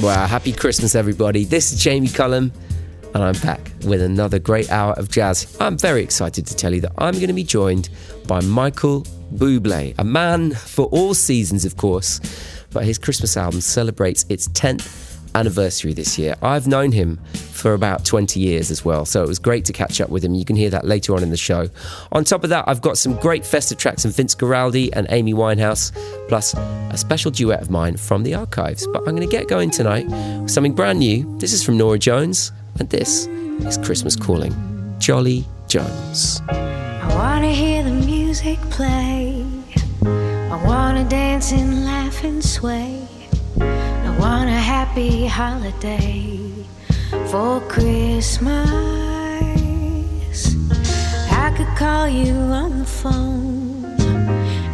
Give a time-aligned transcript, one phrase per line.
[0.00, 1.44] Well, happy Christmas, everybody.
[1.44, 2.52] This is Jamie Cullum,
[3.14, 5.56] and I'm back with another great hour of jazz.
[5.58, 7.88] I'm very excited to tell you that I'm going to be joined
[8.28, 9.02] by Michael
[9.34, 12.20] Bublé, a man for all seasons, of course,
[12.70, 15.07] but his Christmas album celebrates its 10th
[15.38, 16.34] anniversary this year.
[16.42, 20.00] I've known him for about 20 years as well, so it was great to catch
[20.00, 20.34] up with him.
[20.34, 21.68] You can hear that later on in the show.
[22.12, 25.34] On top of that, I've got some great festive tracks from Vince Guaraldi and Amy
[25.34, 25.92] Winehouse,
[26.28, 28.86] plus a special duet of mine from the archives.
[28.88, 30.06] But I'm going to get going tonight
[30.42, 31.38] with something brand new.
[31.38, 34.54] This is from Norah Jones, and this is Christmas Calling.
[34.98, 36.42] Jolly Jones.
[36.48, 39.46] I want to hear the music play.
[40.04, 43.08] I want to dance and laugh and sway
[44.18, 46.50] want a happy holiday
[47.30, 48.68] for Christmas.
[51.30, 53.96] I could call you on the phone,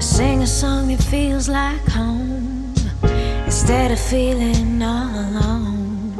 [0.00, 2.74] sing a song that feels like home,
[3.44, 6.14] instead of feeling all alone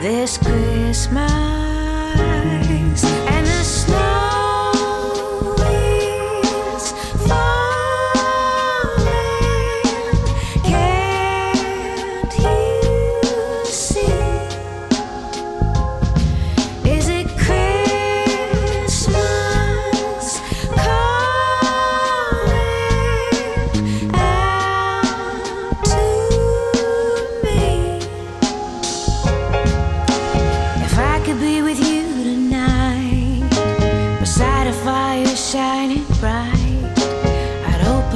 [0.00, 1.52] this Christmas.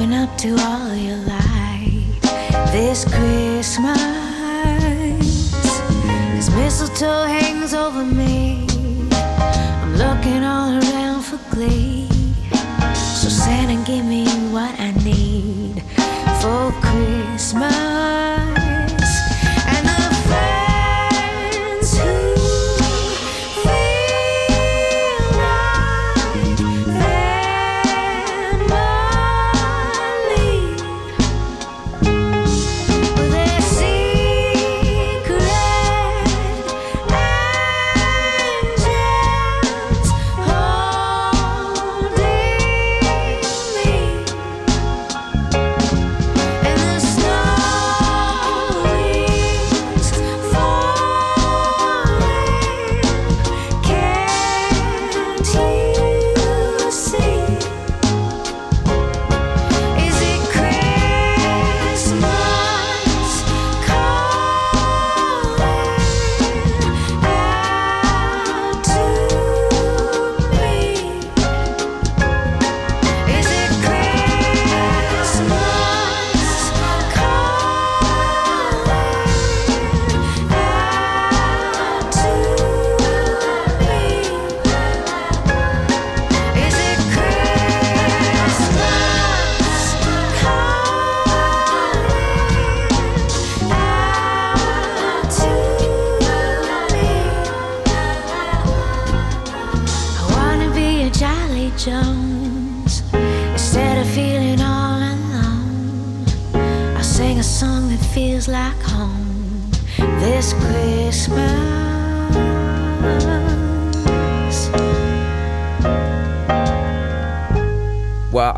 [0.07, 2.05] Open up to all your light
[2.71, 3.99] this Christmas.
[6.33, 8.65] This mistletoe hangs over me.
[9.11, 12.07] I'm looking all around for glee.
[12.93, 15.83] So Santa, give me what I need
[16.39, 18.36] for Christmas.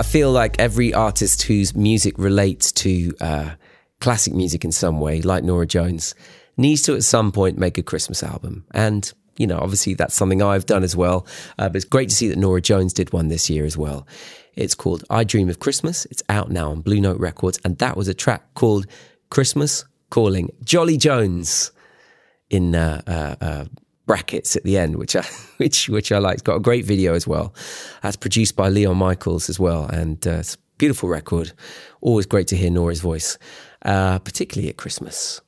[0.09, 3.51] Feel like every artist whose music relates to uh,
[3.99, 6.15] classic music in some way, like Norah Jones,
[6.57, 8.65] needs to at some point make a Christmas album.
[8.71, 11.25] And, you know, obviously that's something I've done as well.
[11.57, 14.05] Uh, but it's great to see that Norah Jones did one this year as well.
[14.55, 16.05] It's called I Dream of Christmas.
[16.11, 17.57] It's out now on Blue Note Records.
[17.63, 18.85] And that was a track called
[19.31, 20.51] Christmas Calling.
[20.63, 21.71] Jolly Jones
[22.49, 23.65] in uh, uh, uh
[24.05, 25.21] brackets at the end, which I
[25.57, 26.33] which which I like.
[26.33, 27.53] It's got a great video as well.
[28.01, 31.53] That's produced by Leon Michels as well, and uh, it's a beautiful record.
[32.01, 33.37] Always great to hear Norah's voice,
[33.83, 35.41] uh, particularly at Christmas.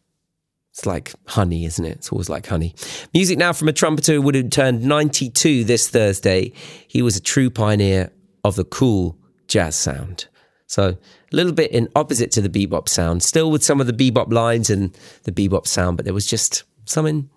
[0.81, 1.97] It's like honey, isn't it?
[1.97, 2.73] It's always like honey.
[3.13, 6.53] Music now from a trumpeter who would have turned 92 this Thursday.
[6.87, 8.11] He was a true pioneer
[8.43, 9.15] of the cool
[9.47, 10.25] jazz sound.
[10.65, 10.97] So a
[11.35, 14.71] little bit in opposite to the bebop sound, still with some of the bebop lines
[14.71, 17.29] and the bebop sound, but there was just something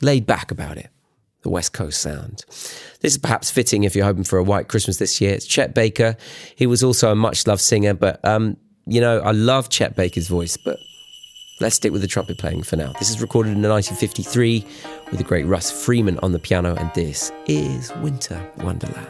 [0.00, 0.90] laid back about it.
[1.42, 2.44] The West Coast sound.
[3.00, 5.34] This is perhaps fitting if you're hoping for a white Christmas this year.
[5.34, 6.16] It's Chet Baker.
[6.54, 10.28] He was also a much loved singer, but um, you know, I love Chet Baker's
[10.28, 10.78] voice, but
[11.60, 12.92] let's stick with the trumpet playing for now.
[12.98, 14.64] This is recorded in 1953
[15.10, 19.08] with the great Russ Freeman on the piano, and this is Winter Wonderland.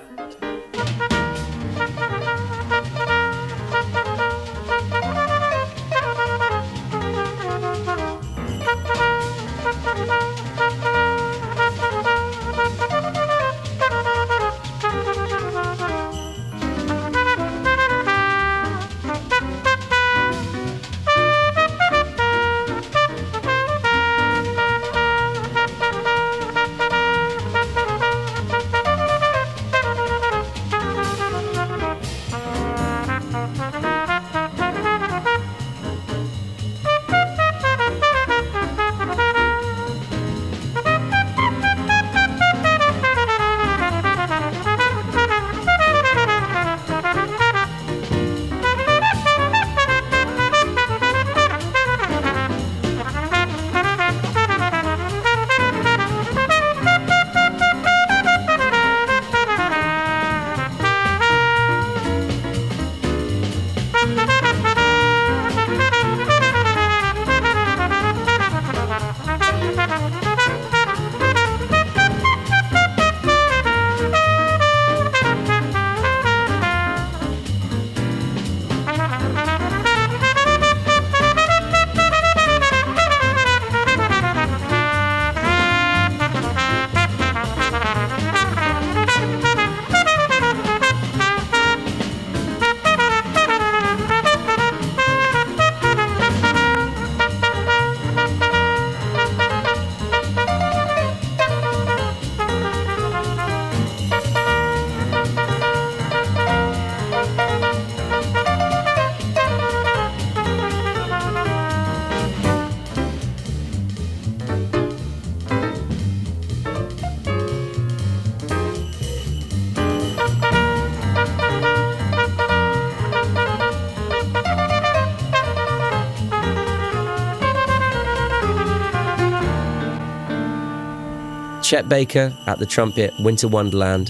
[131.69, 134.09] Chet Baker at the trumpet, Winter Wonderland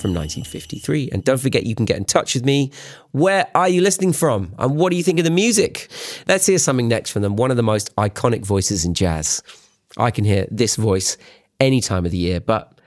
[0.00, 1.08] from 1953.
[1.10, 2.70] And don't forget, you can get in touch with me.
[3.10, 4.54] Where are you listening from?
[4.56, 5.90] And what do you think of the music?
[6.28, 7.34] Let's hear something next from them.
[7.34, 9.42] One of the most iconic voices in jazz.
[9.96, 11.16] I can hear this voice
[11.58, 12.78] any time of the year, but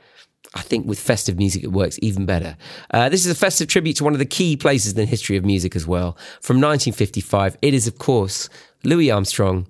[0.53, 2.55] I think with festive music, it works even better.
[2.91, 5.35] Uh, this is a festive tribute to one of the key places in the history
[5.35, 6.13] of music as well.
[6.39, 8.47] From 1955, it is, of course,
[8.85, 9.67] Louis Armstrong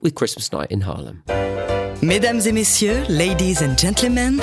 [0.00, 1.24] with Christmas Night in Harlem.
[2.02, 4.40] Mesdames et messieurs, ladies and gentlemen,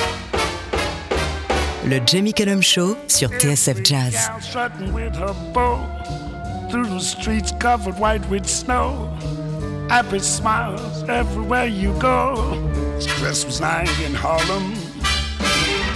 [1.85, 4.15] le Jamie Cullum Show sur TSF Jazz.
[6.71, 9.09] Through the streets covered white with snow.
[9.89, 12.53] Happy smiles everywhere you go.
[12.95, 14.73] It's Christmas night in Harlem.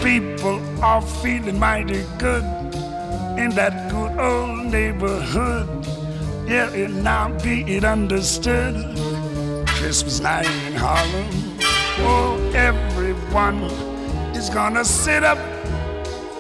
[0.04, 2.44] People are feeling mighty good
[3.38, 5.69] in that good old neighborhood.
[6.45, 8.75] Yeah, it now be it understood.
[9.68, 11.52] Christmas night in Harlem.
[11.99, 13.63] Oh, everyone
[14.35, 15.37] is gonna sit up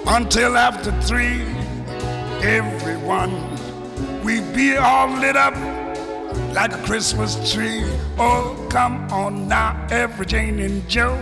[0.07, 1.41] until after three.
[2.41, 3.31] Everyone,
[4.23, 5.55] we be all lit up
[6.53, 7.83] like a Christmas tree.
[8.17, 11.15] Oh, come on now, every Jane and Joe.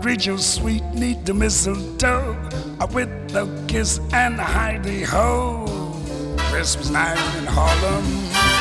[0.00, 2.36] Greet your sweet, neat the mistletoe
[2.92, 5.66] with the kiss and the hidey ho.
[6.50, 8.55] Christmas night in Harlem.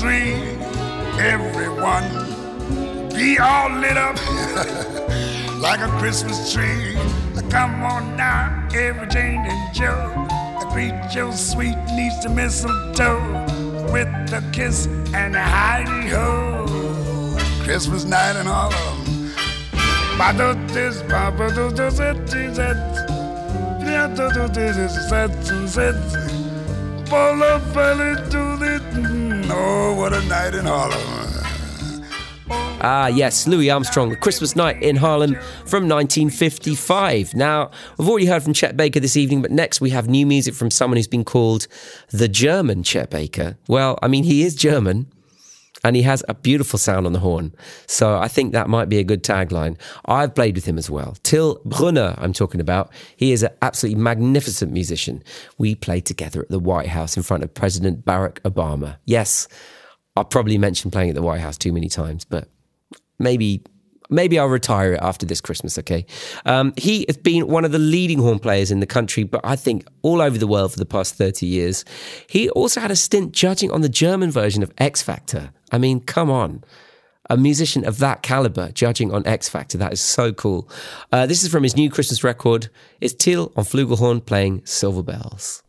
[0.00, 0.32] Three.
[1.20, 2.08] Everyone
[3.10, 4.16] be all lit up
[5.60, 6.96] like a Christmas tree.
[7.50, 10.26] Come on now, every Jane and Joe.
[10.72, 13.20] Greet your sweet niece to mistletoe
[13.92, 16.64] with a kiss and a hidey ho.
[17.64, 19.34] Christmas night in Harlem.
[20.16, 22.76] Ba-do-dis, ba-ba-do-do-zet-zet.
[23.84, 25.96] Yeah-do-do-dis-zet-zet.
[27.12, 27.34] Oh,
[30.00, 30.98] what a night in Harlem.
[32.82, 35.34] Ah, yes, Louis Armstrong, Christmas Night in Harlem
[35.66, 37.34] from 1955.
[37.34, 40.54] Now, we've already heard from Chet Baker this evening, but next we have new music
[40.54, 41.68] from someone who's been called
[42.08, 43.58] the German Chet Baker.
[43.68, 45.06] Well, I mean, he is German,
[45.84, 47.54] and he has a beautiful sound on the horn.
[47.86, 49.78] So I think that might be a good tagline.
[50.06, 51.18] I've played with him as well.
[51.22, 52.90] Till Brönner, I'm talking about.
[53.16, 55.22] He is an absolutely magnificent musician.
[55.58, 58.96] We played together at the White House in front of President Barack Obama.
[59.04, 59.46] Yes,
[60.20, 62.48] I probably mentioned playing at the White House too many times, but
[63.18, 63.62] maybe
[64.10, 66.04] maybe I'll retire it after this Christmas, okay?
[66.44, 69.56] Um, he has been one of the leading horn players in the country, but I
[69.56, 71.84] think all over the world for the past 30 years.
[72.28, 75.52] He also had a stint judging on the German version of X Factor.
[75.72, 76.64] I mean, come on.
[77.30, 79.78] A musician of that caliber judging on X Factor.
[79.78, 80.68] That is so cool.
[81.12, 82.68] Uh, this is from his new Christmas record.
[83.00, 85.62] It's Till on Flugelhorn playing Silver Bells.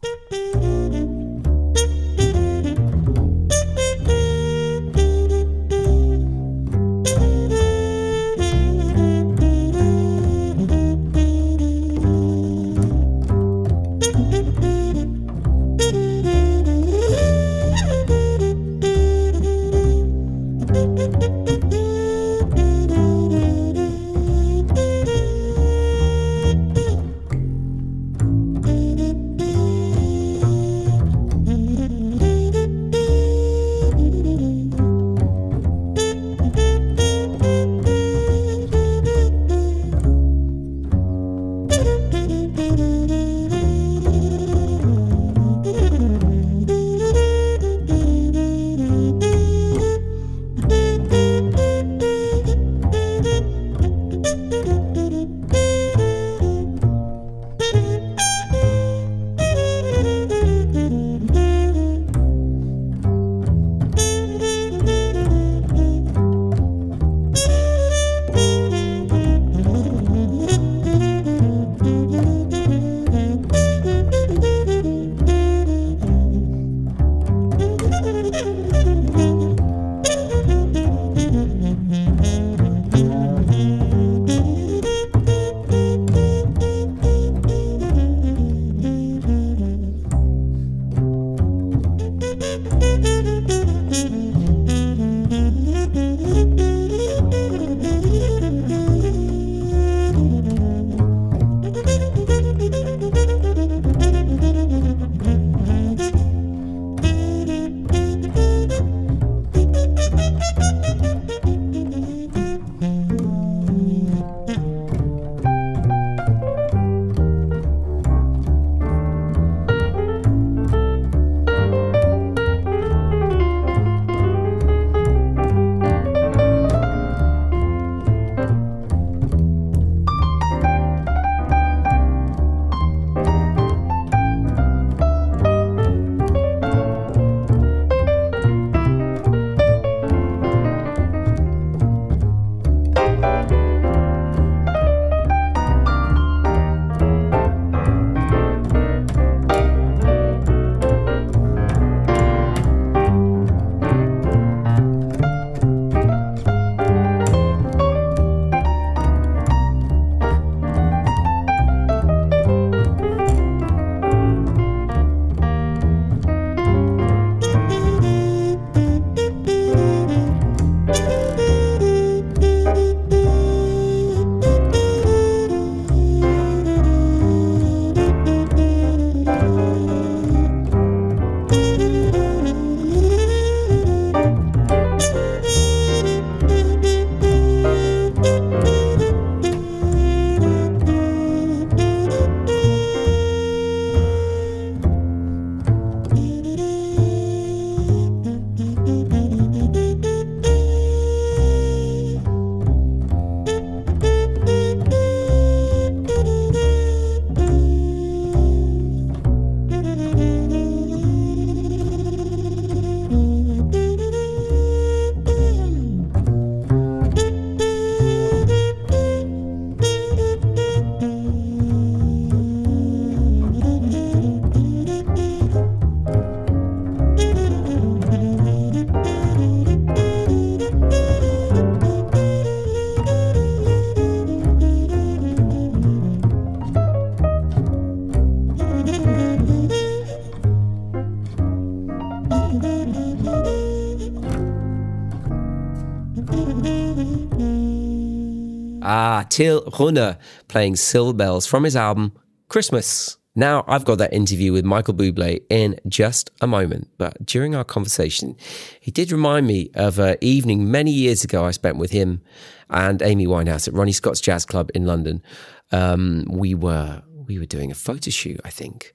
[248.92, 250.18] Voilà, Till Brönner
[250.50, 252.12] playing Silver Bells from his album
[252.50, 253.18] Christmas.
[253.36, 257.64] Now, I've got that interview with Michael Bublé in just a moment, but during our
[257.64, 258.36] conversation,
[258.82, 262.22] he did remind me of an evening many years ago I spent with him
[262.70, 265.24] and Amy Winehouse at Ronnie Scott's Jazz Club in London.
[265.72, 268.94] Um, we were we were doing a photo shoot, I think,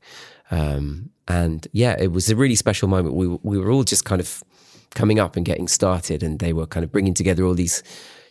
[0.50, 3.15] um, and yeah, it was a really special moment.
[3.15, 4.45] We we were all just kind of
[4.95, 7.83] coming up and getting started, and they were kind of bringing together all these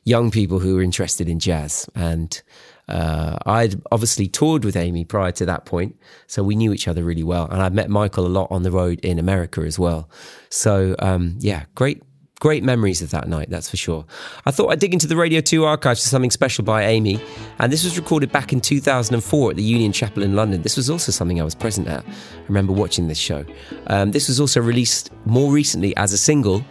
[0.06, 2.42] young people who were interested in jazz and
[2.88, 5.96] uh, I'd obviously toured with Amy prior to that point,
[6.28, 7.48] so we knew each other really well.
[7.50, 10.10] And I'd met Michael a lot on the road in America as well.
[10.50, 12.04] So, um, yeah, great,
[12.40, 14.06] great memories of that night, that's for sure.
[14.46, 17.20] I thought I'd dig into the Radio 2 archives for something special by Amy.
[17.58, 20.62] And this was recorded back in 2004 at the Union Chapel in London.
[20.62, 22.06] This was also something I was present at.
[22.06, 23.46] I remember watching this show.
[23.88, 26.64] Um, this was also released more recently as a single.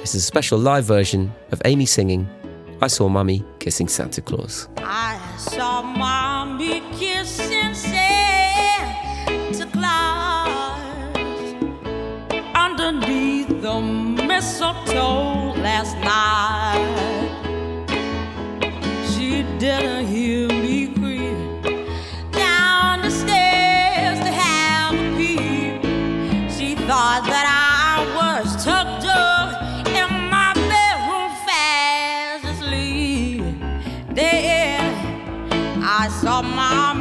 [0.00, 2.28] This is a special live version of Amy singing
[2.80, 4.68] I saw Mummy kissing Santa Claus.
[4.76, 10.78] I saw Mommy kissing Santa Claus
[12.54, 16.78] underneath the mistletoe last night.
[19.10, 20.47] She didn't hear
[36.20, 36.97] saw mommy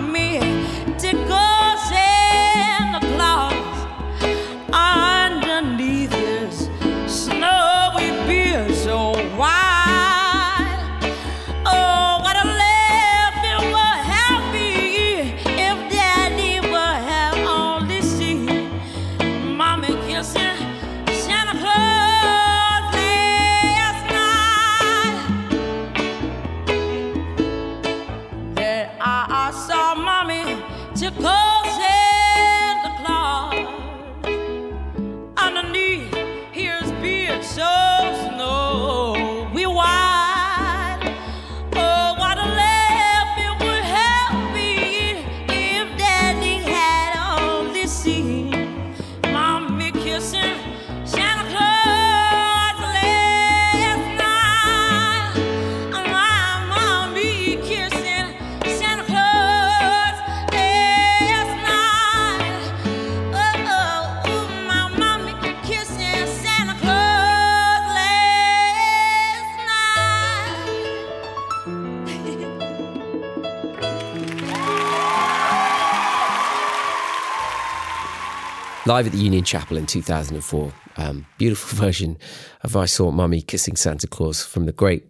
[78.87, 80.71] Live at the Union Chapel in 2004.
[80.95, 82.17] Um, beautiful version
[82.61, 85.05] of I Saw Mummy Kissing Santa Claus from the great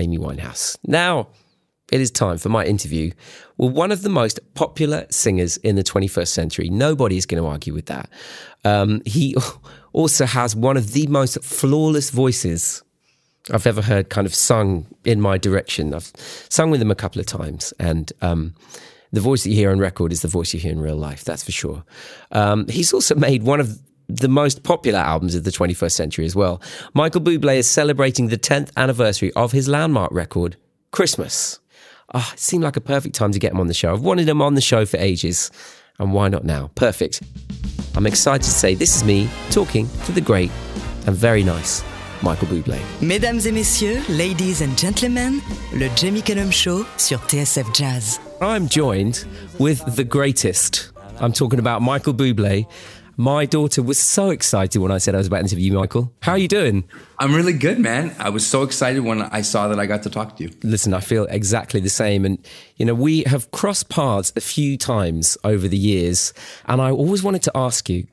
[0.00, 0.76] Amy Winehouse.
[0.84, 1.28] Now,
[1.92, 3.12] it is time for my interview
[3.56, 6.68] with one of the most popular singers in the 21st century.
[6.70, 8.10] Nobody is going to argue with that.
[8.64, 9.36] Um, he
[9.92, 12.82] also has one of the most flawless voices
[13.52, 15.94] I've ever heard kind of sung in my direction.
[15.94, 18.56] I've sung with him a couple of times, and um,
[19.12, 21.24] the voice that you hear on record is the voice you hear in real life,
[21.24, 21.84] that's for sure.
[22.32, 26.34] Um, he's also made one of the most popular albums of the 21st century as
[26.34, 26.60] well.
[26.94, 30.56] Michael Bublé is celebrating the 10th anniversary of his landmark record,
[30.90, 31.60] Christmas.
[32.12, 33.92] Ah, it seemed like a perfect time to get him on the show.
[33.92, 35.50] I've wanted him on the show for ages,
[35.98, 36.70] and why not now?
[36.74, 37.22] Perfect.
[37.94, 40.50] I'm excited to say this is me talking to the great
[41.06, 41.84] and very nice
[42.22, 42.80] Michael Bublé.
[43.00, 45.40] Mesdames et messieurs, ladies and gentlemen,
[45.72, 48.20] le Jamie Cullum Show sur TSF Jazz.
[48.42, 49.26] I'm joined
[49.58, 50.92] with the greatest.
[51.18, 52.66] I'm talking about Michael Bublé.
[53.18, 56.10] My daughter was so excited when I said I was about to interview you, Michael.
[56.22, 56.84] How are you doing?
[57.18, 58.16] I'm really good, man.
[58.18, 60.50] I was so excited when I saw that I got to talk to you.
[60.62, 62.24] Listen, I feel exactly the same.
[62.24, 62.38] And,
[62.76, 66.32] you know, we have crossed paths a few times over the years.
[66.64, 68.06] And I always wanted to ask you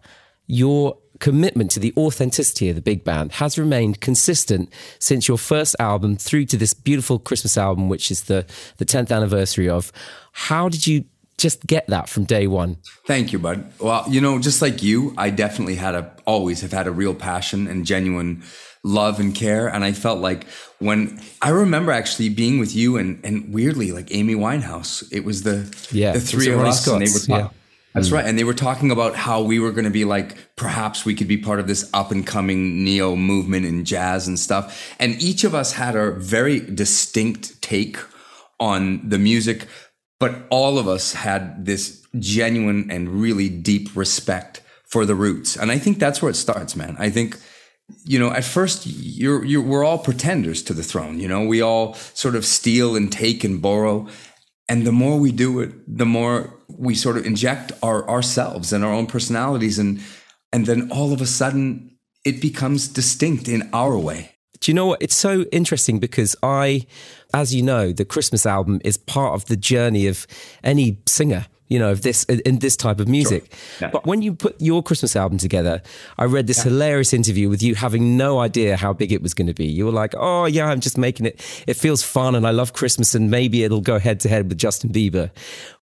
[0.48, 5.76] your commitment to the authenticity of the big band has remained consistent since your first
[5.80, 8.46] album through to this beautiful Christmas album, which is the,
[8.78, 9.92] the 10th anniversary of.
[10.32, 11.06] How did you
[11.38, 12.78] just get that from day one?
[13.06, 13.72] Thank you, bud.
[13.80, 17.14] Well, you know, just like you, I definitely had a always have had a real
[17.14, 18.44] passion and genuine
[18.84, 19.68] love and care.
[19.68, 20.48] And I felt like
[20.80, 25.44] when I remember actually being with you and and weirdly like Amy Winehouse, it was
[25.44, 27.50] the Yeah, the three of us, and they were yeah.
[27.98, 28.16] That's hmm.
[28.16, 31.16] right, and they were talking about how we were going to be like perhaps we
[31.16, 34.96] could be part of this up and coming neo movement in jazz and stuff.
[35.00, 37.98] And each of us had a very distinct take
[38.60, 39.68] on the music,
[40.20, 45.56] but all of us had this genuine and really deep respect for the roots.
[45.56, 46.96] And I think that's where it starts, man.
[47.00, 47.38] I think
[48.04, 51.20] you know, at first you're, you're, we're all pretenders to the throne.
[51.20, 54.08] You know, we all sort of steal and take and borrow.
[54.70, 58.84] And the more we do it, the more we sort of inject our ourselves and
[58.84, 59.80] our own personalities.
[59.80, 60.02] And,
[60.52, 64.36] and then all of a sudden it becomes distinct in our way.
[64.60, 65.02] Do you know what?
[65.02, 66.88] It's so interesting because I,
[67.34, 70.26] as you know, the Christmas album is part of the journey of
[70.64, 73.54] any singer you know, of this in this type of music.
[73.54, 73.88] Sure.
[73.88, 73.92] Yeah.
[73.92, 75.82] But when you put your Christmas album together,
[76.18, 76.72] I read this yeah.
[76.72, 79.66] hilarious interview with you having no idea how big it was going to be.
[79.66, 81.64] You were like, "Oh yeah, I'm just making it.
[81.68, 84.58] It feels fun, and I love Christmas, and maybe it'll go head to head with
[84.58, 85.32] Justin Bieber."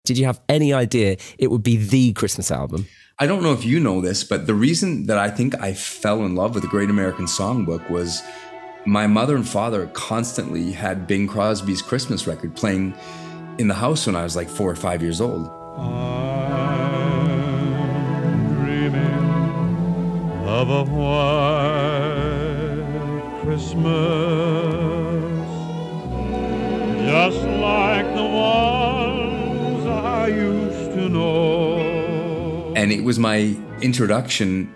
[0.04, 2.86] Did you have any idea it would be the Christmas album?
[3.18, 6.24] I don't know if you know this, but the reason that I think I fell
[6.24, 8.22] in love with the Great American Songbook was
[8.86, 12.94] my mother and father constantly had Bing Crosby's Christmas record playing
[13.58, 15.63] in the house when I was like four or five years old.
[15.76, 16.54] I'm
[18.54, 19.02] dreaming
[20.46, 22.12] of a white
[23.42, 23.84] Christmas,
[27.04, 32.72] just like the ones I used to know.
[32.76, 34.72] And it was my introduction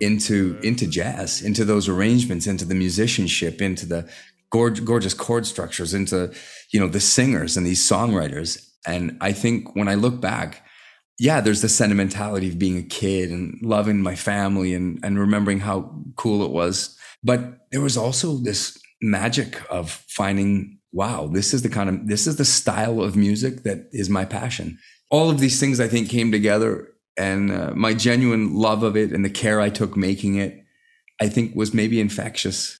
[0.00, 4.08] into into jazz, into those arrangements, into the musicianship, into the
[4.50, 6.34] gorgeous chord structures, into
[6.70, 10.64] you know the singers and these songwriters and I think when I look back,
[11.18, 15.60] yeah, there's the sentimentality of being a kid and loving my family and, and remembering
[15.60, 16.96] how cool it was.
[17.22, 22.26] But there was also this magic of finding, wow, this is the kind of, this
[22.26, 24.78] is the style of music that is my passion.
[25.10, 26.88] All of these things I think came together
[27.18, 30.64] and uh, my genuine love of it and the care I took making it,
[31.20, 32.78] I think was maybe infectious.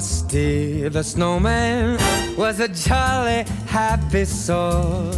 [0.00, 1.98] Frosty the snowman
[2.34, 5.12] was a jolly, happy soul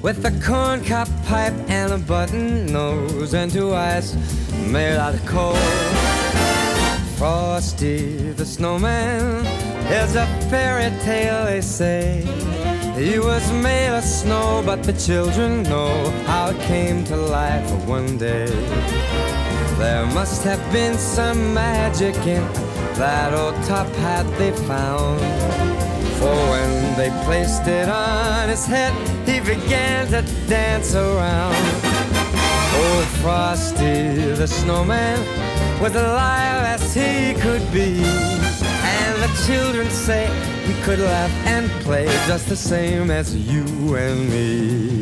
[0.00, 4.16] with a corncob pipe and a button nose and two eyes
[4.70, 5.54] made out of coal.
[7.18, 9.44] Frosty the snowman
[9.92, 12.22] is a fairy tale, they say.
[12.96, 18.16] He was made of snow, but the children know how it came to life one
[18.16, 18.46] day.
[19.76, 22.42] There must have been some magic in
[22.96, 25.20] that old top hat they found.
[26.18, 28.92] For when they placed it on his head,
[29.26, 31.56] he began to dance around.
[32.74, 35.18] Oh, old Frosty the snowman
[35.80, 38.02] was alive as he could be.
[38.04, 40.26] And the children say
[40.66, 45.01] he could laugh and play just the same as you and me.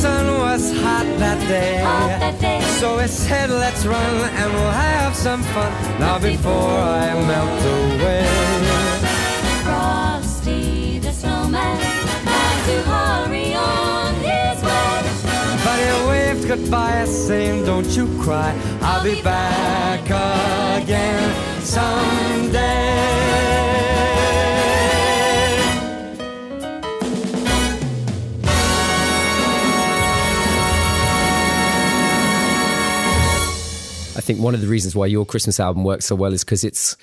[0.00, 1.38] sun was hot that,
[1.84, 2.60] hot that day.
[2.80, 5.72] So he said, let's run and we'll have some fun.
[6.00, 8.26] Now before I melt away.
[9.64, 11.76] Frosty the snowman
[12.32, 14.92] had to hurry on his way.
[15.64, 20.04] But he waved goodbye, saying, Don't you cry, I'll be back
[20.82, 21.22] again
[21.62, 23.12] someday.
[34.22, 36.96] Think one of the reasons why your Christmas album works so well is because it's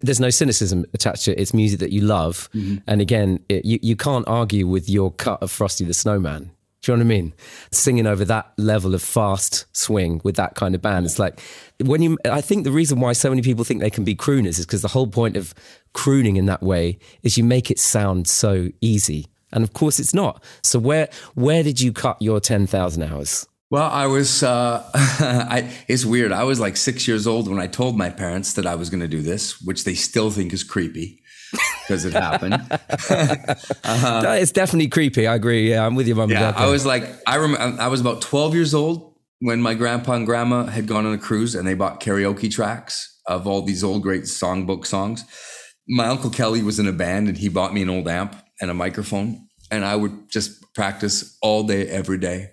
[0.00, 1.40] there's no cynicism attached to it.
[1.40, 2.76] It's music that you love, mm-hmm.
[2.86, 6.50] and again, it, you you can't argue with your cut of Frosty the Snowman.
[6.82, 7.34] Do you know what I mean?
[7.72, 11.06] Singing over that level of fast swing with that kind of band.
[11.06, 11.40] It's like
[11.84, 14.58] when you, I think the reason why so many people think they can be crooners
[14.58, 15.54] is because the whole point of
[15.92, 19.26] crooning in that way is you make it sound so easy.
[19.52, 20.42] And of course it's not.
[20.62, 23.48] So where, where did you cut your 10,000 hours?
[23.70, 26.32] Well, I was, uh, I, it's weird.
[26.32, 29.00] I was like six years old when I told my parents that I was going
[29.00, 31.22] to do this, which they still think is creepy.
[31.82, 32.54] because it happened.
[34.40, 35.26] It's definitely creepy.
[35.26, 35.70] I agree.
[35.70, 36.30] Yeah, I'm with you, mum.
[36.30, 40.12] Yeah, I was like, I remember, I was about 12 years old when my grandpa
[40.12, 43.82] and grandma had gone on a cruise and they bought karaoke tracks of all these
[43.84, 45.24] old great songbook songs.
[45.88, 48.70] My uncle Kelly was in a band and he bought me an old amp and
[48.70, 52.50] a microphone, and I would just practice all day, every day.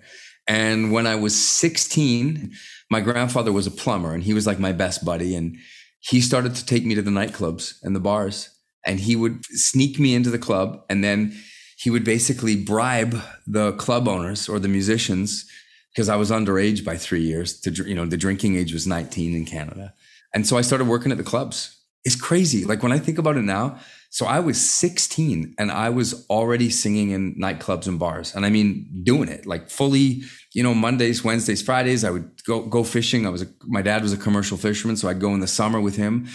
[0.47, 2.53] And when I was 16,
[2.91, 5.35] my grandfather was a plumber and he was like my best buddy.
[5.35, 5.57] And
[5.99, 8.49] he started to take me to the nightclubs and the bars.
[8.85, 11.35] And he would sneak me into the club and then
[11.77, 15.45] he would basically bribe the club owners or the musicians
[15.93, 17.59] because I was underage by three years.
[17.61, 19.93] To you know, the drinking age was 19 in Canada,
[20.33, 21.77] and so I started working at the clubs.
[22.03, 22.65] It's crazy.
[22.65, 23.79] Like when I think about it now.
[24.15, 28.49] So I was 16 and I was already singing in nightclubs and bars, and I
[28.49, 30.21] mean doing it like fully.
[30.53, 32.05] You know, Mondays, Wednesdays, Fridays.
[32.05, 33.27] I would go go fishing.
[33.27, 35.81] I was a, my dad was a commercial fisherman, so I'd go in the summer
[35.81, 36.29] with him.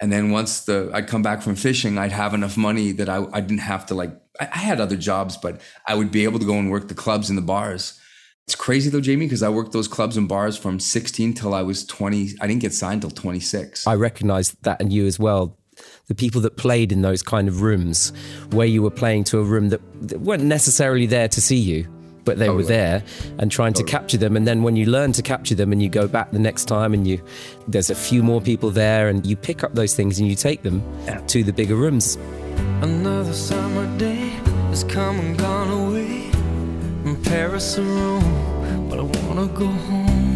[0.00, 3.26] And then once the I'd come back from fishing, I'd have enough money that I,
[3.32, 6.38] I didn't have to like I, I had other jobs, but I would be able
[6.38, 7.98] to go and work the clubs and the bars.
[8.46, 11.62] It's crazy though, Jamie, because I worked those clubs and bars from 16 till I
[11.62, 12.36] was 20.
[12.40, 13.84] I didn't get signed till 26.
[13.84, 15.58] I recognize that in you as well.
[16.06, 18.12] The people that played in those kind of rooms
[18.50, 21.88] where you were playing to a room that, that weren't necessarily there to see you,
[22.24, 23.02] but they oh, were there
[23.38, 24.36] and trying to oh, capture them.
[24.36, 26.92] And then when you learn to capture them and you go back the next time
[26.92, 27.22] and you
[27.68, 30.62] there's a few more people there and you pick up those things and you take
[30.62, 30.82] them
[31.28, 32.16] to the bigger rooms.
[32.82, 34.28] Another summer day
[34.70, 36.30] has come and gone away
[37.02, 40.35] from Paris or Rome, but I wanna go home.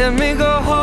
[0.00, 0.80] Let me go home.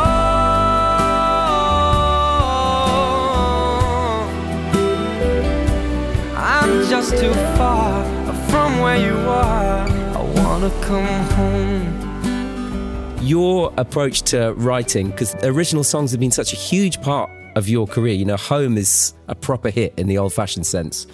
[6.38, 8.06] I'm just too far
[8.48, 9.88] from where you are.
[9.90, 13.18] I wanna come home.
[13.24, 17.88] Your approach to writing, because original songs have been such a huge part of your
[17.88, 18.14] career.
[18.14, 21.08] You know, Home is a proper hit in the old fashioned sense.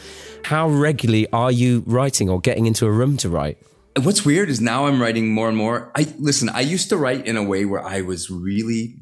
[0.44, 3.58] How regularly are you writing or getting into a room to write?
[4.02, 5.92] What's weird is now I'm writing more and more.
[5.96, 8.98] I listen, I used to write in a way where I was really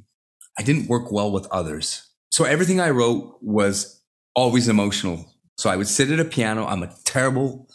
[0.60, 2.10] I didn't work well with others.
[2.30, 4.02] So everything I wrote was
[4.36, 5.34] always emotional.
[5.58, 6.66] So I would sit at a piano.
[6.66, 7.68] I'm a terrible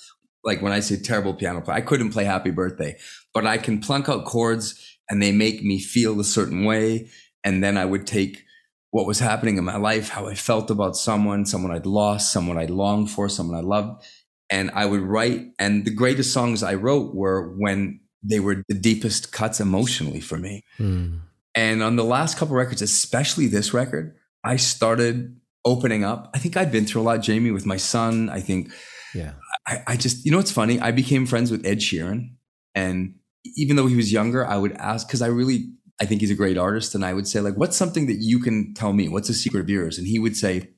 [0.45, 2.97] like when I say terrible piano player, I couldn't play Happy Birthday,
[3.35, 7.11] but I can plunk out chords and they make me feel a certain way
[7.45, 8.45] and then I would take
[8.91, 12.59] what was happening in my life, how I felt about someone, someone I'd lost, someone
[12.59, 14.05] I'd longed for, someone I loved,
[14.51, 15.47] and I would write.
[15.59, 20.39] And the greatest songs I wrote were when they were the deepest cuts emotionally for
[20.39, 20.65] me.
[20.77, 21.19] Hmm.
[21.55, 26.31] And on the last couple records, especially this record, I started opening up.
[26.35, 28.29] I think I'd been through a lot, Jamie, with my son.
[28.29, 28.71] I think
[29.15, 29.33] Yeah.
[29.67, 30.79] I, I just, you know, what's funny?
[30.81, 32.31] I became friends with Ed Sheeran.
[32.75, 33.15] And
[33.57, 36.35] even though he was younger, I would ask, because I really, I think he's a
[36.35, 36.95] great artist.
[36.95, 39.09] And I would say, like, what's something that you can tell me?
[39.09, 39.99] What's a secret of yours?
[39.99, 40.71] And he would say,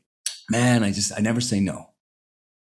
[0.51, 1.91] man, I just, I never say no.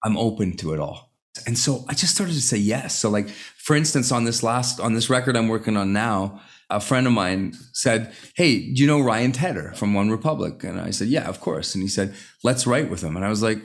[0.04, 1.12] I'm open to it all.
[1.46, 2.94] And so I just started to say yes.
[2.94, 6.80] So, like, for instance, on this last, on this record I'm working on now, a
[6.80, 10.64] friend of mine said, Hey, do you know Ryan Tedder from OneRepublic?
[10.64, 11.74] And I said, Yeah, of course.
[11.74, 13.16] And he said, Let's write with him.
[13.16, 13.58] And I was like,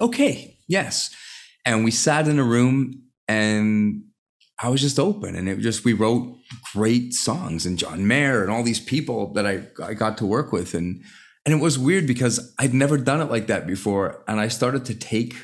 [0.00, 1.14] Okay, yes.
[1.64, 4.04] And we sat in a room and
[4.62, 6.36] I was just open and it just, we wrote
[6.72, 10.52] great songs and John Mayer and all these people that I, I got to work
[10.52, 10.74] with.
[10.74, 11.02] And,
[11.46, 14.22] and it was weird because I'd never done it like that before.
[14.28, 15.34] And I started to take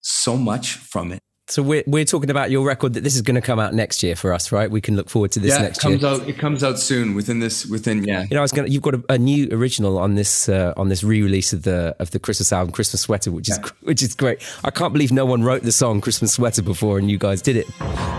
[0.00, 1.20] so much from it.
[1.48, 4.02] So we're, we're talking about your record that this is going to come out next
[4.02, 4.68] year for us, right?
[4.68, 6.10] We can look forward to this yeah, next it comes year.
[6.10, 6.28] out.
[6.28, 7.14] It comes out soon.
[7.14, 8.22] Within this, within yeah.
[8.28, 8.66] You know, I was going.
[8.66, 11.94] to You've got a, a new original on this uh, on this re-release of the
[12.00, 14.42] of the Christmas album, Christmas Sweater, which is which is great.
[14.64, 17.56] I can't believe no one wrote the song Christmas Sweater before, and you guys did
[17.56, 17.68] it.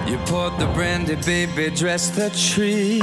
[0.07, 3.01] You poured the brandy, baby, dressed the tree.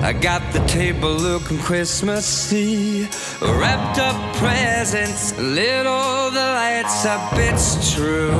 [0.00, 3.08] I got the table looking Christmassy.
[3.42, 8.32] Wrapped up presents, lit all the lights up, it's true.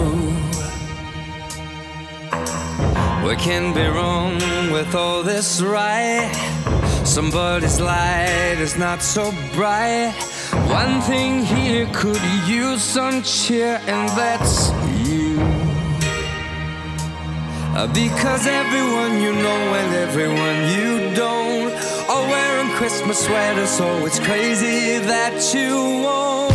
[3.27, 4.37] We can be wrong
[4.73, 6.33] with all this right.
[7.05, 10.15] Somebody's light is not so bright.
[10.69, 14.71] One thing here could use some cheer, and that's
[15.07, 15.37] you.
[17.93, 21.47] Because everyone you know and everyone you don't
[22.77, 26.53] Christmas sweater, so it's crazy that you won't.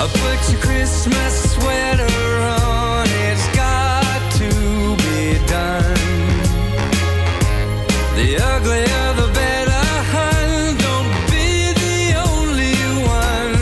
[0.00, 2.08] Uh, Put your Christmas sweater
[2.40, 4.48] on, it's got to
[5.04, 6.00] be done.
[8.16, 9.84] The uglier the better,
[10.16, 10.80] hun.
[10.80, 13.60] Don't be the only one.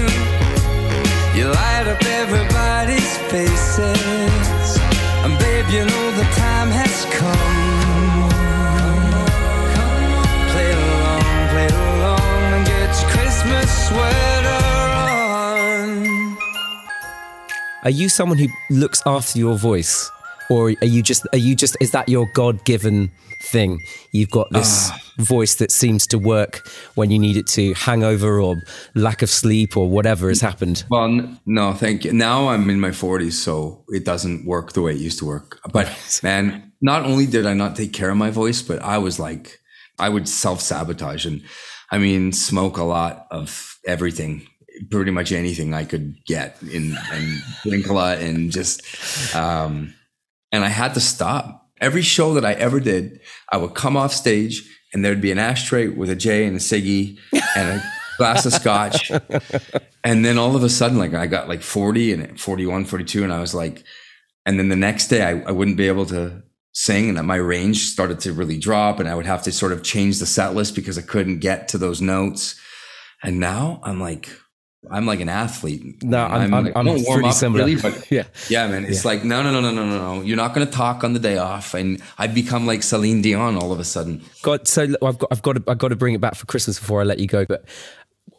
[1.36, 4.78] You light up everybody's faces.
[5.24, 6.09] And babe, you know
[17.82, 20.10] Are you someone who looks after your voice,
[20.50, 21.26] or are you just?
[21.32, 21.76] Are you just?
[21.80, 23.10] Is that your God-given
[23.42, 23.80] thing?
[24.12, 25.00] You've got this ah.
[25.18, 28.56] voice that seems to work when you need it to, hangover or
[28.94, 30.84] lack of sleep or whatever has happened.
[30.90, 32.12] Well, n- no, thank you.
[32.12, 35.58] Now I'm in my 40s, so it doesn't work the way it used to work.
[35.72, 39.18] But man, not only did I not take care of my voice, but I was
[39.18, 39.58] like,
[39.98, 41.42] I would self sabotage and
[41.90, 44.46] I mean, smoke a lot of everything,
[44.90, 48.82] pretty much anything I could get in and drink a lot and just,
[49.34, 49.94] um,
[50.52, 51.68] and I had to stop.
[51.80, 54.62] Every show that I ever did, I would come off stage
[54.92, 57.18] and there'd be an ashtray with a J and a ciggy
[57.56, 57.82] and a
[58.18, 59.10] glass of scotch.
[60.02, 63.22] And then all of a sudden, like I got like 40 and 41, 42.
[63.22, 63.84] And I was like,
[64.46, 67.88] and then the next day I, I wouldn't be able to sing and my range
[67.88, 70.74] started to really drop and I would have to sort of change the set list
[70.74, 72.58] because I couldn't get to those notes.
[73.22, 74.30] And now I'm like,
[74.90, 76.02] I'm like an athlete.
[76.02, 77.64] No, I'm- I'm- I'm I don't warm pretty up similar.
[77.66, 78.24] really, but Yeah.
[78.48, 78.86] yeah, man.
[78.86, 80.22] It's like, no, no, no, no, no, no, no.
[80.22, 81.74] You're not going to talk on the day off.
[81.74, 84.22] And I've become like Celine Dion all of a sudden.
[84.42, 86.78] God, so I've got, I've got, to, I've got to bring it back for Christmas
[86.78, 87.44] before I let you go.
[87.44, 87.66] But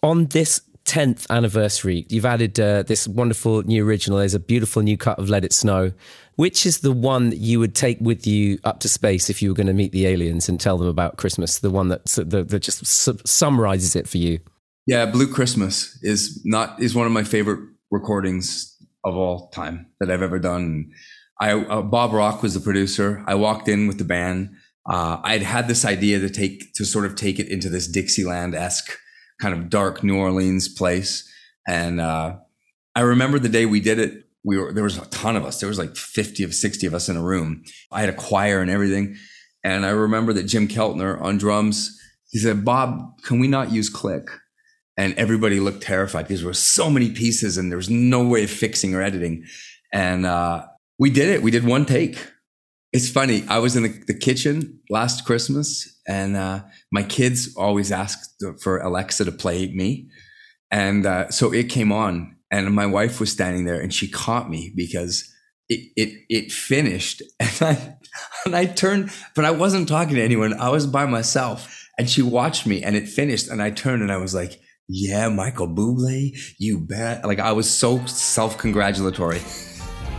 [0.01, 4.17] on this tenth anniversary, you've added uh, this wonderful new original.
[4.17, 5.91] There's a beautiful new cut of "Let It Snow."
[6.37, 9.49] Which is the one that you would take with you up to space if you
[9.49, 11.59] were going to meet the aliens and tell them about Christmas?
[11.59, 14.39] The one that that, that just su- summarizes it for you.
[14.87, 17.59] Yeah, Blue Christmas is not is one of my favorite
[17.91, 20.91] recordings of all time that I've ever done.
[21.39, 23.23] I uh, Bob Rock was the producer.
[23.27, 24.51] I walked in with the band.
[24.89, 28.55] Uh, I'd had this idea to take to sort of take it into this Dixieland
[28.55, 28.97] esque
[29.39, 31.29] kind of dark New Orleans place,
[31.67, 32.37] and uh,
[32.95, 34.23] I remember the day we did it.
[34.43, 35.59] We were there was a ton of us.
[35.59, 37.63] There was like fifty of sixty of us in a room.
[37.91, 39.15] I had a choir and everything,
[39.63, 41.99] and I remember that Jim Keltner on drums.
[42.31, 44.27] He said, "Bob, can we not use click?"
[44.97, 48.43] And everybody looked terrified because there were so many pieces and there was no way
[48.43, 49.45] of fixing or editing.
[49.93, 50.67] And uh,
[50.99, 51.41] we did it.
[51.41, 52.31] We did one take.
[52.93, 53.43] It's funny.
[53.47, 58.79] I was in the, the kitchen last Christmas, and uh, my kids always asked for
[58.79, 60.09] Alexa to play me,
[60.69, 64.49] and uh, so it came on, and my wife was standing there, and she caught
[64.49, 65.33] me because
[65.69, 67.97] it it it finished, and I
[68.45, 70.53] and I turned, but I wasn't talking to anyone.
[70.59, 74.11] I was by myself, and she watched me, and it finished, and I turned, and
[74.11, 74.59] I was like
[74.91, 77.25] yeah, Michael Bublé, you bet.
[77.25, 79.41] Like I was so self-congratulatory.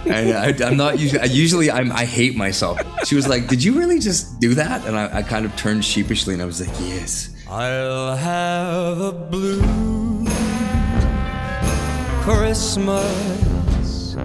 [0.06, 1.20] and I, I'm not usually.
[1.20, 1.92] I usually, I'm.
[1.92, 2.80] I hate myself.
[3.06, 5.84] She was like, "Did you really just do that?" And I, I kind of turned
[5.84, 10.24] sheepishly, and I was like, "Yes." I'll have a blue
[12.22, 14.16] Christmas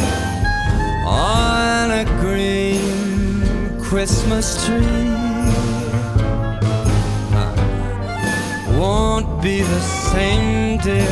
[1.07, 5.13] on a green Christmas tree
[8.79, 11.05] won't be the same, dear,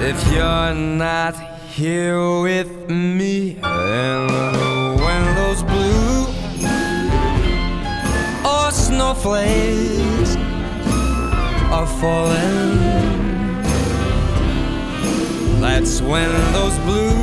[0.00, 1.34] if you're not
[1.68, 3.58] here with me.
[8.98, 10.34] snowflakes
[11.70, 12.78] are falling.
[15.60, 17.14] That's when those blue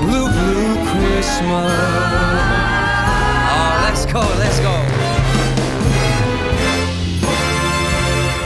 [0.00, 1.72] blue, blue Christmas.
[3.52, 5.00] Oh, let's go, let's go.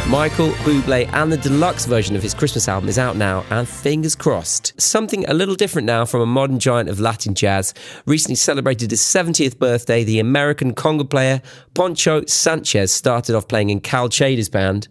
[0.09, 4.15] Michael Bublé and the deluxe version of his Christmas album is out now, and fingers
[4.15, 4.73] crossed.
[4.81, 7.75] Something a little different now from a modern giant of Latin jazz.
[8.07, 11.43] Recently celebrated his 70th birthday, the American conga player
[11.75, 14.87] Poncho Sanchez started off playing in Cal Tjader's band.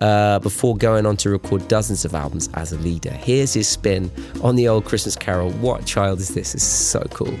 [0.00, 3.12] Uh, before going on to record dozens of albums as a leader.
[3.12, 4.10] Here's his spin
[4.42, 5.52] on the old Christmas carol.
[5.52, 6.54] What child is this?
[6.54, 7.38] It's so cool.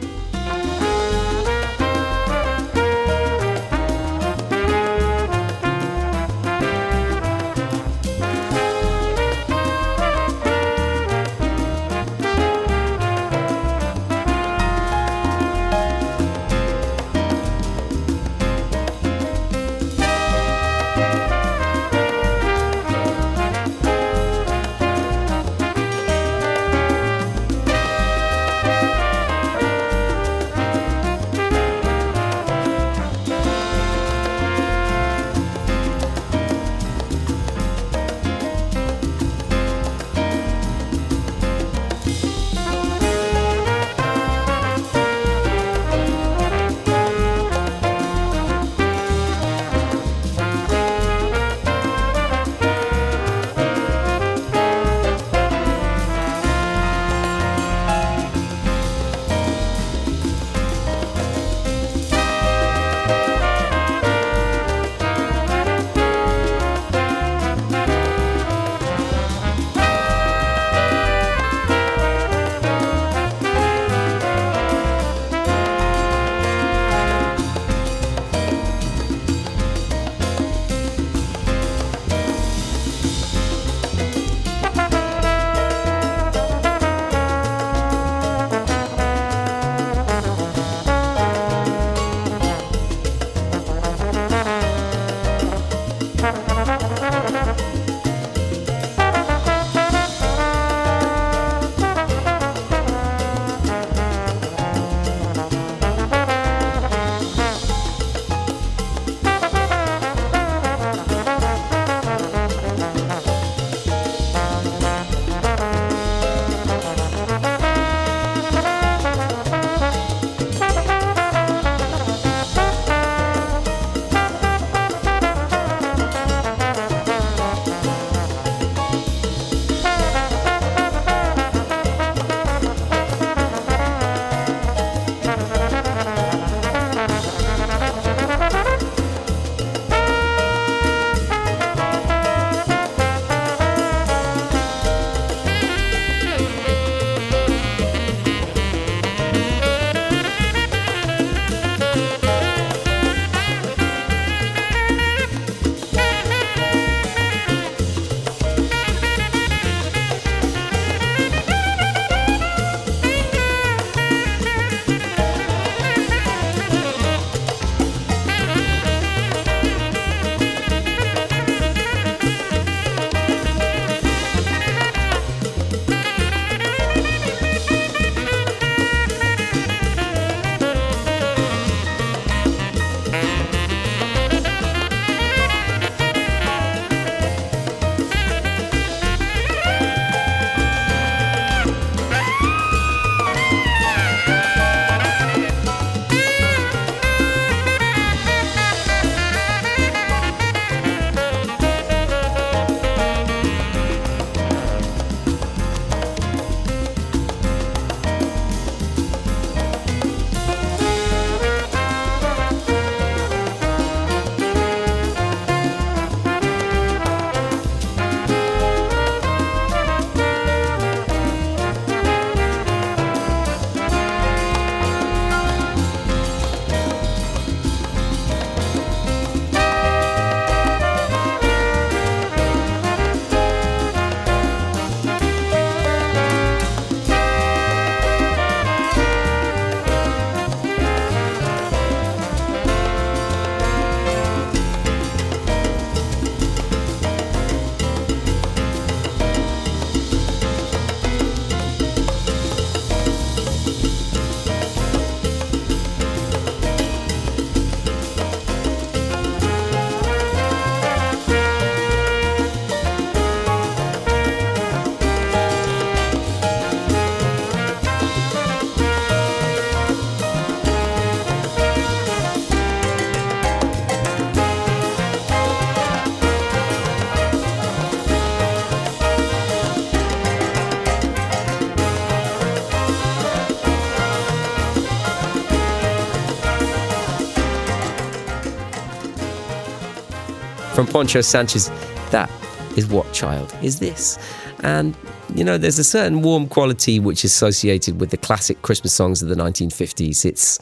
[290.94, 291.70] Poncho Sanchez.
[292.12, 292.30] That
[292.76, 294.16] is what child is this?
[294.62, 294.96] And
[295.34, 299.20] you know, there's a certain warm quality which is associated with the classic Christmas songs
[299.20, 300.24] of the 1950s.
[300.24, 300.60] It's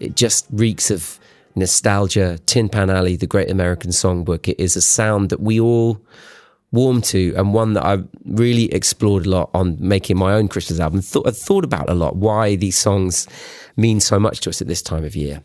[0.00, 1.20] it just reeks of
[1.56, 2.38] nostalgia.
[2.46, 4.48] Tin Pan Alley, the Great American Songbook.
[4.48, 6.00] It is a sound that we all
[6.72, 10.80] warm to and one that I've really explored a lot on making my own Christmas
[10.80, 11.02] album.
[11.26, 13.28] I've thought about a lot why these songs
[13.76, 15.42] mean so much to us at this time of year.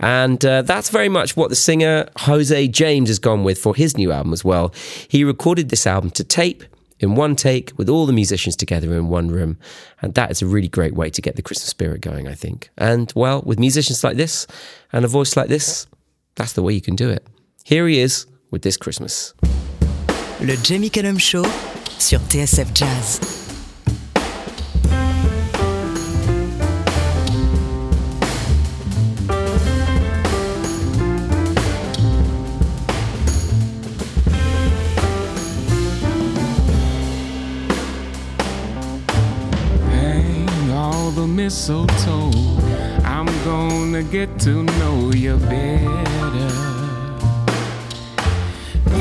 [0.00, 3.96] And uh, that's very much what the singer Jose James has gone with for his
[3.96, 4.72] new album as well.
[5.08, 6.64] He recorded this album to tape
[7.02, 9.58] in one take with all the musicians together in one room.
[10.00, 12.70] And that is a really great way to get the Christmas spirit going, I think.
[12.78, 14.46] And well, with musicians like this
[14.92, 15.86] and a voice like this,
[16.36, 17.26] that's the way you can do it.
[17.64, 19.34] Here he is with this Christmas.
[20.40, 21.44] Le Jamie Cullum Show
[21.98, 23.41] sur TSF Jazz.
[41.52, 42.30] Mistletoe.
[43.04, 46.48] I'm gonna get to know you better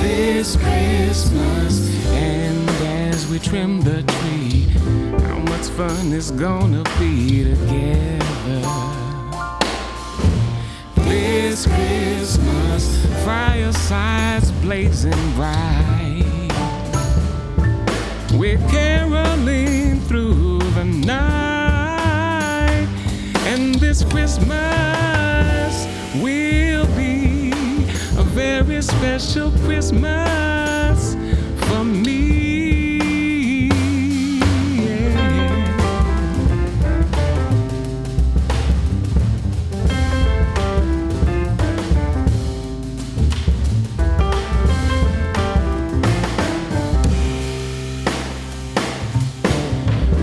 [0.02, 1.74] this Christmas.
[2.08, 2.70] And
[3.08, 4.68] as we trim the tree,
[5.28, 8.62] how much fun it's gonna be together.
[11.08, 12.84] This Christmas,
[13.24, 16.52] firesides blazing bright.
[18.34, 21.51] We're caroling through the night,
[23.92, 25.86] this Christmas
[26.22, 27.52] will be
[28.18, 31.14] a very special Christmas
[31.66, 33.68] for me.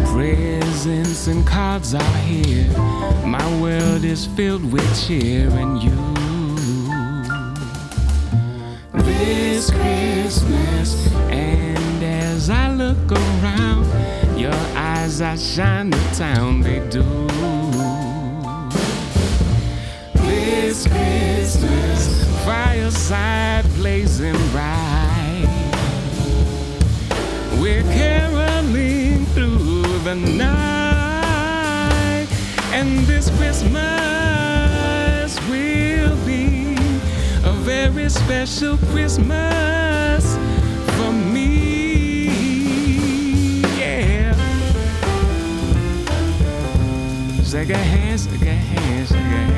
[0.06, 2.87] Presents and cards are here.
[3.28, 5.90] My world is filled with cheer and you.
[9.02, 13.84] This Christmas, and as I look around,
[14.38, 17.02] your eyes outshine the town, they do.
[20.14, 25.44] This Christmas, fireside blazing bright.
[27.60, 28.47] We're caroling
[33.06, 33.80] this Christmas
[35.48, 36.76] will be
[37.44, 40.36] a very special Christmas
[40.96, 42.28] for me.
[43.78, 44.34] Yeah.
[47.44, 49.57] Shake a hand, shake a hand, shake a hand.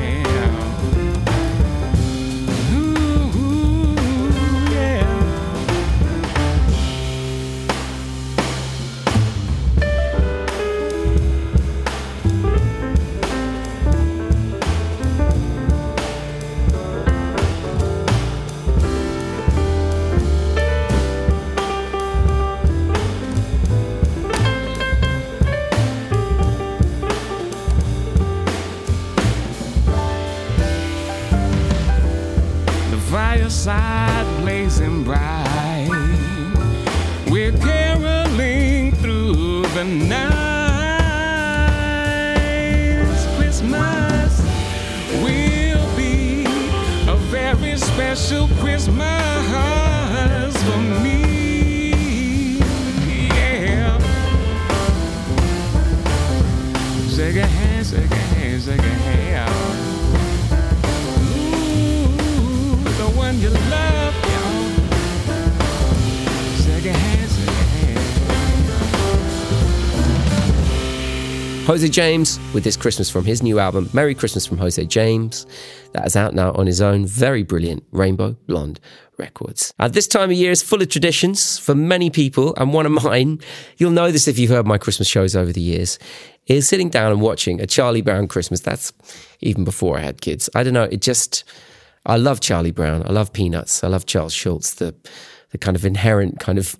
[33.63, 35.87] fireside blazing bright.
[37.29, 40.31] We're caroling through the night.
[43.37, 44.41] Christmas
[45.21, 46.45] will be
[47.07, 49.03] a very special Christmas
[50.63, 52.57] for me.
[53.27, 53.99] Yeah.
[57.09, 59.30] Shake a hand, shake a hand, shake a hand.
[71.65, 75.45] Jose James with this Christmas from his new album, Merry Christmas from Jose James.
[75.93, 78.79] That is out now on his own very brilliant Rainbow Blonde
[79.17, 79.71] Records.
[79.77, 82.91] At this time of year is full of traditions for many people, and one of
[83.03, 83.39] mine,
[83.77, 85.99] you'll know this if you've heard my Christmas shows over the years,
[86.47, 88.59] is sitting down and watching a Charlie Brown Christmas.
[88.61, 88.91] That's
[89.39, 90.49] even before I had kids.
[90.55, 91.43] I don't know, it just,
[92.07, 93.03] I love Charlie Brown.
[93.05, 93.83] I love Peanuts.
[93.83, 94.95] I love Charles Schulz, the,
[95.51, 96.75] the kind of inherent kind of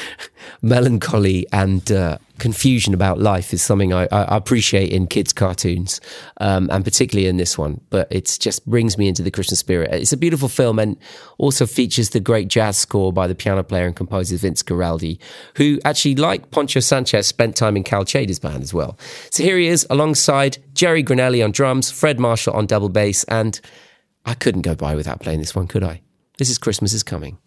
[0.62, 6.00] melancholy and uh, confusion about life is something I, I appreciate in kids' cartoons,
[6.38, 7.80] um, and particularly in this one.
[7.90, 9.92] But it just brings me into the Christmas spirit.
[9.92, 10.96] It's a beautiful film and
[11.38, 15.18] also features the great jazz score by the piano player and composer Vince Guaraldi,
[15.56, 18.98] who actually, like Poncho Sanchez, spent time in Cal band as well.
[19.30, 23.60] So here he is alongside Jerry Granelli on drums, Fred Marshall on double bass, and
[24.24, 26.00] I couldn't go by without playing this one, could I?
[26.38, 27.38] This is Christmas is Coming.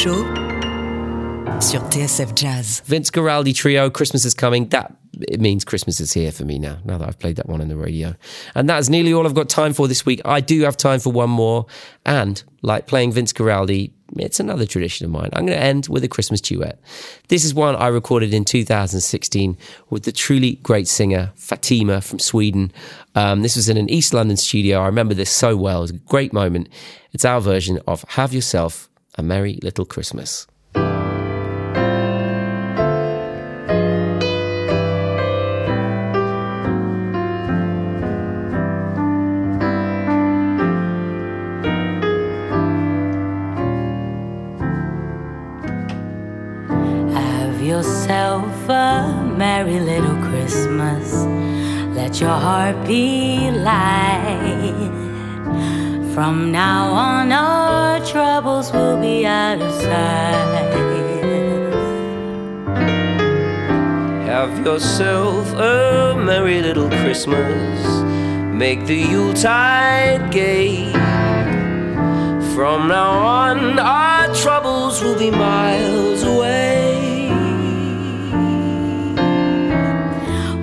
[0.00, 0.24] Show
[1.60, 2.80] sur TSF Jazz.
[2.86, 4.66] Vince Guaraldi Trio, Christmas is coming.
[4.70, 4.96] That
[5.28, 7.68] it means Christmas is here for me now, now that I've played that one on
[7.68, 8.14] the radio.
[8.54, 10.22] And that's nearly all I've got time for this week.
[10.24, 11.66] I do have time for one more.
[12.06, 15.28] And like playing Vince Guaraldi, it's another tradition of mine.
[15.34, 16.80] I'm going to end with a Christmas duet.
[17.28, 19.58] This is one I recorded in 2016
[19.90, 22.72] with the truly great singer Fatima from Sweden.
[23.14, 24.80] Um, this was in an East London studio.
[24.80, 25.80] I remember this so well.
[25.80, 26.70] It was a great moment.
[27.12, 30.46] It's our version of Have Yourself a Merry Little Christmas.
[47.14, 51.12] Have yourself a merry little Christmas.
[51.96, 54.99] Let your heart be light.
[56.20, 60.70] From now on, our troubles will be out of sight.
[64.28, 67.80] Have yourself a merry little Christmas.
[68.52, 70.92] Make the Yuletide gay.
[72.54, 77.30] From now on, our troubles will be miles away.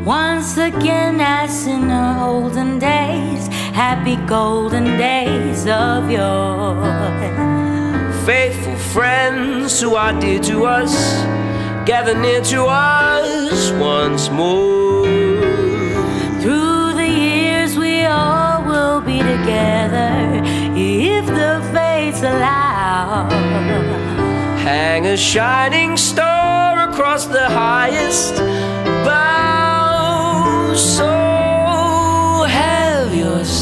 [0.06, 6.76] Once again, as in the olden days, happy golden days of yore.
[8.26, 10.94] Faithful friends who are dear to us,
[11.86, 15.06] gather near to us once more.
[16.42, 20.44] Through the years, we all will be together.
[20.76, 23.30] if the fates allow.
[24.60, 28.36] Hang a shining star across the highest
[29.06, 30.74] bough.
[30.76, 31.37] So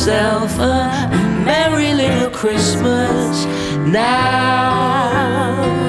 [0.06, 1.10] yourself a
[1.44, 3.46] merry little Christmas
[3.88, 5.85] now.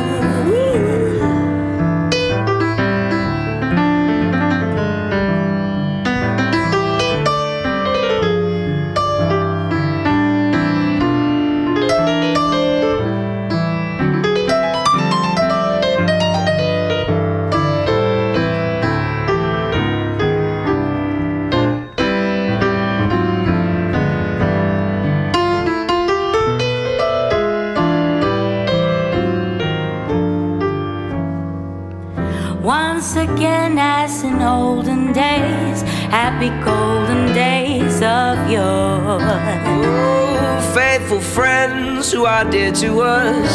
[36.11, 39.19] Happy golden days of yore.
[39.21, 43.53] Oh, faithful friends who are dear to us,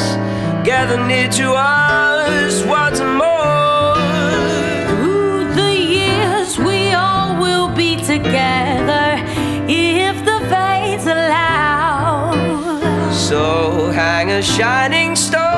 [0.66, 3.96] gather near to us once more.
[4.90, 9.08] Through the years, we all will be together
[9.68, 12.32] if the fates allow.
[13.12, 15.51] So hang a shining star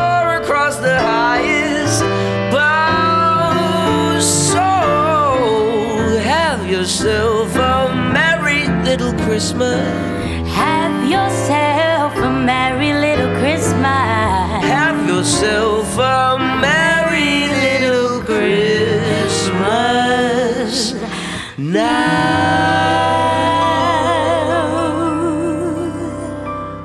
[9.34, 10.48] Christmas.
[10.54, 13.82] Have yourself a merry little Christmas.
[13.82, 18.94] Have yourself a merry little Christmas
[21.58, 22.12] now.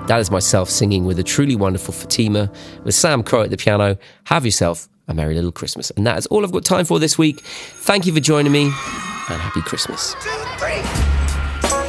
[0.07, 2.51] That is myself singing with a truly wonderful Fatima
[2.83, 3.99] with Sam Crowe at the piano.
[4.25, 5.91] Have yourself a merry little Christmas.
[5.91, 7.43] And that is all I've got time for this week.
[7.43, 10.17] Thank you for joining me and happy Christmas.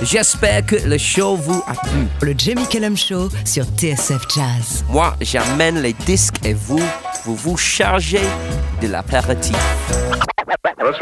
[0.02, 2.08] J'espère que le show vous a plu.
[2.22, 4.86] Le Jamie Callum Show sur TSF Jazz.
[4.90, 6.80] Moi, j'amène les disques et vous,
[7.26, 8.24] vous vous chargez
[8.82, 9.58] de l'apéritif.
[10.80, 10.96] That's